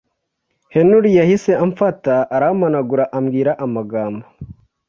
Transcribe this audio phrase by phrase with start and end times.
[0.73, 4.25] Henry yahise amfata arampanagura ambwira amagambo